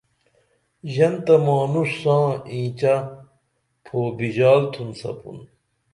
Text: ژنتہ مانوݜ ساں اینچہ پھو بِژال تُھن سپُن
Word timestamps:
ژنتہ 0.93 1.35
مانوݜ 1.45 1.89
ساں 2.01 2.25
اینچہ 2.51 2.93
پھو 3.85 3.99
بِژال 4.17 4.61
تُھن 4.73 4.89
سپُن 4.99 5.37